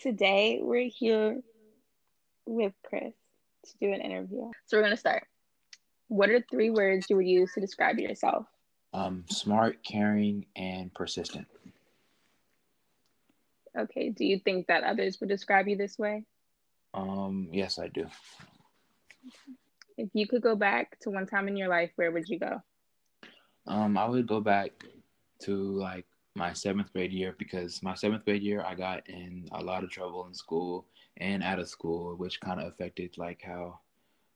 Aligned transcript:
Today 0.00 0.60
we're 0.62 0.88
here 0.88 1.40
with 2.46 2.72
Chris 2.86 3.12
to 3.66 3.72
do 3.82 3.92
an 3.92 4.00
interview. 4.00 4.50
So 4.64 4.78
we're 4.78 4.82
gonna 4.82 4.96
start. 4.96 5.26
What 6.08 6.30
are 6.30 6.42
three 6.50 6.70
words 6.70 7.06
you 7.10 7.16
would 7.16 7.26
use 7.26 7.52
to 7.52 7.60
describe 7.60 7.98
yourself? 7.98 8.46
Um, 8.94 9.24
smart, 9.28 9.84
caring, 9.84 10.46
and 10.56 10.92
persistent. 10.94 11.46
Okay. 13.78 14.08
Do 14.08 14.24
you 14.24 14.38
think 14.38 14.68
that 14.68 14.84
others 14.84 15.18
would 15.20 15.28
describe 15.28 15.68
you 15.68 15.76
this 15.76 15.98
way? 15.98 16.24
Um, 16.94 17.50
yes, 17.52 17.78
I 17.78 17.88
do. 17.88 18.06
If 19.98 20.08
you 20.14 20.26
could 20.26 20.40
go 20.40 20.56
back 20.56 20.98
to 21.00 21.10
one 21.10 21.26
time 21.26 21.46
in 21.46 21.58
your 21.58 21.68
life, 21.68 21.90
where 21.96 22.10
would 22.10 22.26
you 22.26 22.38
go? 22.38 22.62
Um, 23.66 23.98
I 23.98 24.06
would 24.06 24.26
go 24.26 24.40
back 24.40 24.70
to 25.42 25.54
like 25.54 26.06
my 26.40 26.54
seventh 26.54 26.90
grade 26.94 27.12
year 27.12 27.34
because 27.38 27.82
my 27.82 27.94
seventh 27.94 28.24
grade 28.24 28.42
year 28.42 28.64
I 28.66 28.74
got 28.74 29.06
in 29.10 29.46
a 29.52 29.62
lot 29.62 29.84
of 29.84 29.90
trouble 29.90 30.26
in 30.26 30.32
school 30.32 30.86
and 31.18 31.42
out 31.42 31.58
of 31.58 31.68
school, 31.68 32.16
which 32.16 32.40
kind 32.40 32.58
of 32.58 32.68
affected 32.68 33.18
like 33.18 33.42
how 33.42 33.80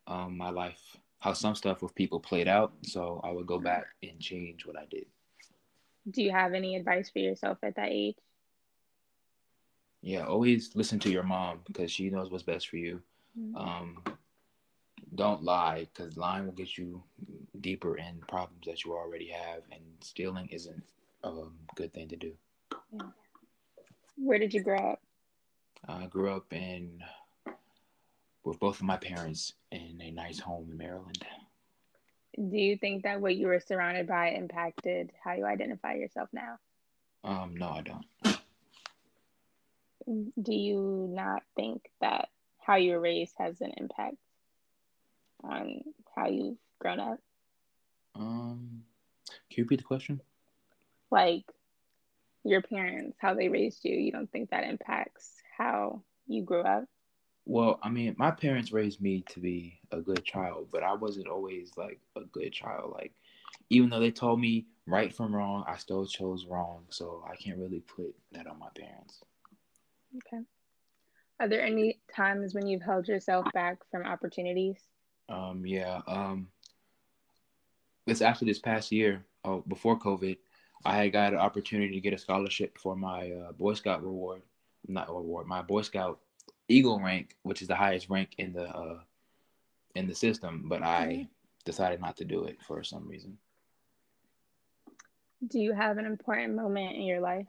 um, 0.07 0.37
my 0.37 0.51
life, 0.51 0.99
how 1.21 1.33
some 1.33 1.55
stuff 1.55 1.80
with 1.80 1.95
people 1.95 2.21
played 2.21 2.47
out. 2.47 2.75
So 2.83 3.23
I 3.25 3.30
would 3.33 3.47
go 3.47 3.59
back 3.59 3.87
and 4.03 4.21
change 4.21 4.67
what 4.67 4.77
I 4.79 4.85
did. 4.91 5.07
Do 6.11 6.23
you 6.23 6.30
have 6.30 6.53
any 6.53 6.77
advice 6.77 7.09
for 7.09 7.21
yourself 7.21 7.57
at 7.63 7.77
that 7.77 7.89
age? 7.89 8.19
Yeah, 10.02 10.27
always 10.27 10.77
listen 10.77 10.99
to 11.01 11.11
your 11.11 11.23
mom 11.23 11.61
because 11.66 11.91
she 11.91 12.11
knows 12.11 12.30
what's 12.30 12.43
best 12.45 12.68
for 12.68 12.77
you. 12.77 13.01
Mm-hmm. 13.39 13.57
Um, 13.57 14.02
don't 15.15 15.43
lie 15.43 15.89
because 15.95 16.18
lying 16.18 16.45
will 16.45 16.52
get 16.52 16.77
you 16.77 17.02
deeper 17.63 17.96
in 17.96 18.21
problems 18.29 18.66
that 18.66 18.85
you 18.85 18.93
already 18.93 19.29
have, 19.29 19.63
and 19.73 19.80
stealing 20.02 20.49
isn't 20.49 20.83
a 21.25 21.49
good 21.75 21.93
thing 21.93 22.09
to 22.09 22.17
do. 22.17 22.33
Where 24.17 24.39
did 24.39 24.55
you 24.55 24.63
grow 24.63 24.93
up? 24.93 25.01
I 25.89 26.07
grew 26.07 26.30
up 26.30 26.53
in 26.53 27.03
with 28.45 28.61
both 28.61 28.77
of 28.77 28.83
my 28.83 28.97
parents 28.97 29.55
in 29.71 30.01
a 30.02 30.11
nice 30.11 30.39
home 30.39 30.69
in 30.71 30.77
Maryland. 30.77 31.25
Do 32.37 32.57
you 32.57 32.77
think 32.77 33.05
that 33.05 33.21
what 33.21 33.37
you 33.37 33.47
were 33.47 33.61
surrounded 33.61 34.07
by 34.07 34.30
impacted 34.30 35.13
how 35.23 35.35
you 35.35 35.45
identify 35.45 35.95
yourself 35.95 36.29
now? 36.33 36.59
Um, 37.23 37.57
no, 37.57 37.69
I 37.69 37.83
don't. 37.83 38.05
Do 40.43 40.55
you 40.55 41.09
not 41.11 41.43
think 41.57 41.89
that 42.01 42.29
how 42.59 42.77
you 42.77 42.93
were 42.93 43.01
raised 43.01 43.35
has 43.39 43.61
an 43.61 43.73
impact 43.77 44.17
on 45.43 45.83
how 46.15 46.29
you've 46.29 46.59
grown 46.79 47.01
up? 47.01 47.19
Um, 48.15 48.83
can 49.51 49.59
you 49.59 49.65
repeat 49.65 49.79
the 49.79 49.85
question? 49.85 50.21
Like 51.15 51.45
your 52.43 52.60
parents, 52.60 53.16
how 53.20 53.34
they 53.34 53.48
raised 53.48 53.84
you, 53.84 53.95
you 53.95 54.10
don't 54.10 54.30
think 54.32 54.51
that 54.51 54.65
impacts 54.65 55.30
how 55.56 56.02
you 56.26 56.43
grew 56.43 56.62
up? 56.62 56.87
Well, 57.46 57.79
I 57.84 57.88
mean, 57.88 58.16
my 58.18 58.32
parents 58.32 58.73
raised 58.73 59.01
me 59.01 59.23
to 59.29 59.38
be 59.38 59.79
a 59.93 60.01
good 60.01 60.24
child, 60.24 60.71
but 60.73 60.82
I 60.82 60.95
wasn't 60.95 61.29
always 61.29 61.71
like 61.76 62.01
a 62.16 62.23
good 62.23 62.52
child. 62.52 62.95
Like, 62.95 63.12
even 63.71 63.90
though 63.90 64.00
they 64.00 64.10
told 64.10 64.41
me 64.41 64.66
right 64.88 65.15
from 65.15 65.32
wrong, 65.32 65.62
I 65.69 65.76
still 65.76 66.04
chose 66.04 66.47
wrong. 66.47 66.82
So 66.88 67.25
I 67.31 67.37
can't 67.37 67.59
really 67.59 67.81
put 67.81 68.12
that 68.32 68.49
on 68.49 68.59
my 68.59 68.71
parents. 68.76 69.21
Okay. 70.16 70.43
Are 71.38 71.47
there 71.47 71.62
any 71.62 72.00
times 72.12 72.54
when 72.54 72.66
you've 72.66 72.82
held 72.82 73.06
yourself 73.06 73.47
back 73.54 73.78
from 73.88 74.03
opportunities? 74.04 74.78
Um, 75.28 75.65
yeah. 75.65 76.00
Um, 76.09 76.49
it's 78.05 78.21
actually 78.21 78.49
this 78.49 78.59
past 78.59 78.91
year, 78.91 79.25
oh, 79.44 79.62
before 79.69 79.97
COVID, 79.97 80.39
I 80.85 80.97
had 80.97 81.12
got 81.12 81.33
an 81.33 81.39
opportunity 81.39 81.95
to 81.95 82.01
get 82.01 82.12
a 82.12 82.19
scholarship 82.19 82.79
for 82.79 82.97
my 82.97 83.31
uh, 83.31 83.53
Boy 83.53 83.75
Scout 83.75 84.03
reward, 84.03 84.43
not 84.87 85.09
reward, 85.09 85.47
my 85.47 85.62
Boy 85.62 85.83
Scout 85.83 86.21
Eagle 86.69 87.01
rank, 87.01 87.37
which 87.43 87.62
is 87.62 87.69
the 87.69 87.75
highest 87.75 88.09
rank 88.09 88.31
in 88.39 88.53
the 88.53 88.65
uh, 88.65 89.01
in 89.95 90.07
the 90.07 90.15
system. 90.15 90.65
But 90.67 90.83
I 90.83 91.29
decided 91.65 92.01
not 92.01 92.17
to 92.19 92.25
do 92.25 92.45
it 92.45 92.59
for 92.63 92.83
some 92.83 93.09
reason. 93.09 93.39
Do 95.47 95.59
you 95.59 95.73
have 95.73 95.99
an 95.99 96.07
important 96.07 96.55
moment 96.55 96.97
in 96.97 97.03
your 97.03 97.21
life? 97.21 97.47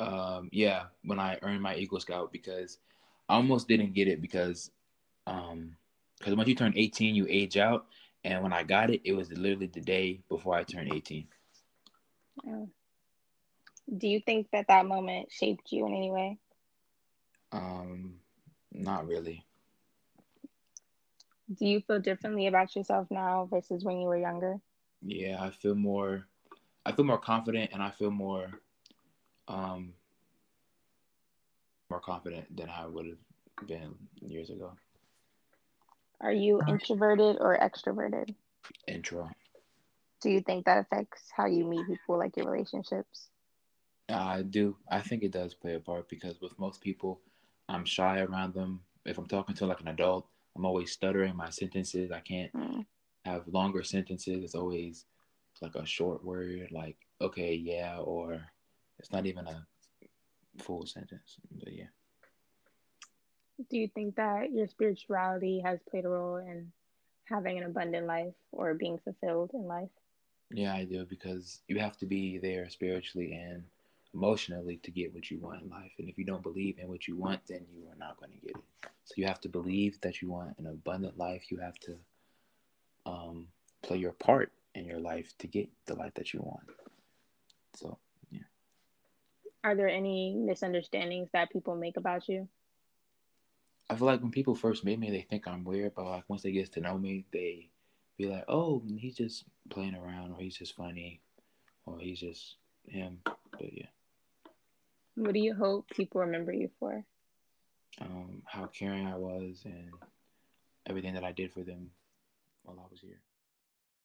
um, 0.00 0.48
yeah, 0.50 0.84
when 1.04 1.18
I 1.18 1.38
earned 1.42 1.62
my 1.62 1.76
Eagle 1.76 2.00
Scout 2.00 2.32
because 2.32 2.78
I 3.28 3.34
almost 3.34 3.68
didn't 3.68 3.94
get 3.94 4.08
it 4.08 4.20
because 4.20 4.70
um, 5.26 5.76
because 6.18 6.34
once 6.34 6.48
you 6.48 6.54
turn 6.54 6.74
18, 6.76 7.14
you 7.14 7.26
age 7.28 7.56
out, 7.56 7.86
and 8.24 8.42
when 8.42 8.52
I 8.52 8.62
got 8.62 8.90
it, 8.90 9.00
it 9.04 9.12
was 9.12 9.30
literally 9.32 9.66
the 9.66 9.80
day 9.80 10.20
before 10.28 10.54
I 10.54 10.64
turned 10.64 10.92
18. 10.92 11.26
Oh. 12.46 12.68
Do 13.96 14.08
you 14.08 14.20
think 14.20 14.48
that 14.52 14.66
that 14.68 14.86
moment 14.86 15.30
shaped 15.32 15.72
you 15.72 15.86
in 15.86 15.94
any 15.94 16.10
way? 16.10 16.38
Um, 17.52 18.20
not 18.72 19.06
really. 19.06 19.44
Do 21.52 21.66
you 21.66 21.80
feel 21.80 21.98
differently 21.98 22.46
about 22.46 22.76
yourself 22.76 23.08
now 23.10 23.48
versus 23.50 23.84
when 23.84 23.98
you 23.98 24.06
were 24.06 24.18
younger? 24.18 24.60
Yeah, 25.02 25.42
I 25.42 25.50
feel 25.50 25.74
more, 25.74 26.26
I 26.86 26.92
feel 26.92 27.04
more 27.04 27.18
confident, 27.18 27.70
and 27.72 27.82
I 27.82 27.90
feel 27.90 28.10
more, 28.12 28.50
um, 29.48 29.94
more 31.90 32.00
confident 32.00 32.56
than 32.56 32.68
I 32.68 32.86
would 32.86 33.06
have 33.06 33.66
been 33.66 33.94
years 34.20 34.50
ago. 34.50 34.72
Are 36.20 36.32
you 36.32 36.60
introverted 36.68 37.38
or 37.40 37.58
extroverted? 37.58 38.34
Intro. 38.86 39.28
Do 40.20 40.30
you 40.30 40.40
think 40.40 40.66
that 40.66 40.78
affects 40.78 41.22
how 41.34 41.46
you 41.46 41.64
meet 41.64 41.86
people, 41.86 42.18
like 42.18 42.36
your 42.36 42.50
relationships? 42.50 43.28
I 44.08 44.42
do. 44.42 44.76
I 44.90 45.00
think 45.00 45.22
it 45.22 45.32
does 45.32 45.54
play 45.54 45.74
a 45.74 45.80
part 45.80 46.08
because 46.08 46.40
with 46.40 46.58
most 46.58 46.80
people, 46.80 47.20
I'm 47.68 47.84
shy 47.84 48.20
around 48.20 48.54
them. 48.54 48.80
If 49.04 49.18
I'm 49.18 49.26
talking 49.28 49.54
to 49.56 49.66
like 49.66 49.80
an 49.80 49.88
adult, 49.88 50.26
I'm 50.56 50.66
always 50.66 50.92
stuttering 50.92 51.36
my 51.36 51.50
sentences. 51.50 52.10
I 52.10 52.20
can't 52.20 52.52
Mm. 52.52 52.86
have 53.24 53.46
longer 53.48 53.82
sentences. 53.82 54.42
It's 54.44 54.54
always 54.54 55.06
like 55.62 55.74
a 55.74 55.86
short 55.86 56.24
word, 56.24 56.70
like 56.72 56.96
okay, 57.20 57.54
yeah, 57.54 57.98
or 57.98 58.42
it's 58.98 59.12
not 59.12 59.26
even 59.26 59.46
a 59.46 59.66
full 60.58 60.86
sentence. 60.86 61.36
But 61.52 61.72
yeah, 61.72 61.88
Do 63.70 63.78
you 63.78 63.88
think 63.88 64.16
that 64.16 64.52
your 64.52 64.66
spirituality 64.66 65.60
has 65.60 65.80
played 65.90 66.04
a 66.04 66.08
role 66.08 66.36
in 66.36 66.72
having 67.24 67.58
an 67.58 67.64
abundant 67.64 68.06
life 68.06 68.34
or 68.52 68.74
being 68.74 68.98
fulfilled 68.98 69.50
in 69.54 69.66
life? 69.66 69.90
Yeah, 70.50 70.74
I 70.74 70.84
do 70.84 71.04
because 71.04 71.60
you 71.68 71.78
have 71.78 71.96
to 71.98 72.06
be 72.06 72.38
there 72.38 72.68
spiritually 72.70 73.32
and 73.32 73.64
emotionally 74.14 74.78
to 74.78 74.90
get 74.90 75.14
what 75.14 75.30
you 75.30 75.38
want 75.38 75.62
in 75.62 75.70
life. 75.70 75.92
And 75.98 76.08
if 76.08 76.18
you 76.18 76.24
don't 76.24 76.42
believe 76.42 76.78
in 76.78 76.88
what 76.88 77.06
you 77.08 77.16
want, 77.16 77.40
then 77.48 77.66
you 77.72 77.84
are 77.88 77.96
not 77.98 78.18
going 78.18 78.32
to 78.32 78.38
get 78.38 78.56
it. 78.56 78.64
So 79.04 79.14
you 79.16 79.26
have 79.26 79.40
to 79.42 79.48
believe 79.48 80.00
that 80.02 80.22
you 80.22 80.30
want 80.30 80.58
an 80.58 80.66
abundant 80.66 81.18
life. 81.18 81.50
You 81.50 81.58
have 81.58 81.78
to 81.80 81.96
um, 83.06 83.48
play 83.82 83.98
your 83.98 84.12
part 84.12 84.52
in 84.74 84.84
your 84.84 85.00
life 85.00 85.32
to 85.38 85.46
get 85.46 85.68
the 85.86 85.94
life 85.94 86.14
that 86.14 86.32
you 86.32 86.40
want. 86.40 86.64
So 87.74 87.98
yeah, 88.30 88.40
Are 89.64 89.74
there 89.74 89.88
any 89.88 90.34
misunderstandings 90.34 91.30
that 91.32 91.50
people 91.50 91.76
make 91.76 91.96
about 91.96 92.28
you? 92.28 92.48
I 93.90 93.96
feel 93.96 94.06
like 94.06 94.22
when 94.22 94.30
people 94.30 94.54
first 94.54 94.84
meet 94.84 94.98
me, 94.98 95.10
they 95.10 95.22
think 95.22 95.46
I'm 95.46 95.64
weird, 95.64 95.94
but 95.94 96.04
like 96.06 96.24
once 96.28 96.42
they 96.42 96.52
get 96.52 96.72
to 96.72 96.80
know 96.80 96.96
me, 96.98 97.26
they 97.32 97.70
be 98.20 98.28
like, 98.28 98.44
"Oh, 98.48 98.82
he's 98.98 99.16
just 99.16 99.44
playing 99.70 99.94
around, 99.94 100.32
or 100.32 100.40
he's 100.40 100.56
just 100.56 100.76
funny, 100.76 101.20
or 101.86 101.98
he's 101.98 102.20
just 102.20 102.56
him." 102.88 103.20
But 103.52 103.72
yeah, 103.72 103.86
What 105.16 105.34
do 105.34 105.40
you 105.40 105.54
hope 105.54 105.88
people 105.90 106.20
remember 106.22 106.52
you 106.52 106.70
for? 106.78 107.04
um, 108.00 108.42
how 108.46 108.66
caring 108.66 109.06
I 109.06 109.16
was 109.16 109.62
and 109.64 109.90
everything 110.86 111.14
that 111.14 111.24
I 111.24 111.32
did 111.32 111.52
for 111.52 111.62
them 111.62 111.90
while 112.62 112.78
I 112.78 112.88
was 112.90 113.00
here. 113.00 113.20